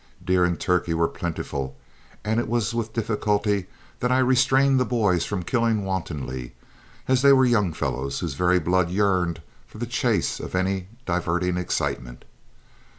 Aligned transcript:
Deer 0.25 0.43
and 0.45 0.59
turkey 0.59 0.95
were 0.95 1.07
plentiful, 1.07 1.77
and 2.25 2.39
it 2.39 2.47
was 2.49 2.73
with 2.73 2.91
difficulty 2.91 3.67
that 3.99 4.11
I 4.11 4.17
restrained 4.17 4.79
the 4.79 4.83
boys 4.83 5.25
from 5.25 5.43
killing 5.43 5.85
wantonly, 5.85 6.55
as 7.07 7.21
they 7.21 7.33
were 7.33 7.45
young 7.45 7.71
fellows 7.71 8.17
whose 8.21 8.33
very 8.33 8.57
blood 8.57 8.89
yearned 8.89 9.43
for 9.67 9.77
the 9.77 9.85
chase 9.85 10.39
or 10.41 10.57
any 10.57 10.87
diverting 11.05 11.55
excitement. 11.55 12.25